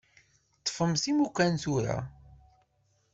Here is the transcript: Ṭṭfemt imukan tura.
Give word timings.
Ṭṭfemt 0.59 1.03
imukan 1.11 1.53
tura. 1.63 1.97